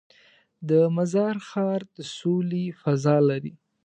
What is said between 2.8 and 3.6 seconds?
فضا لري.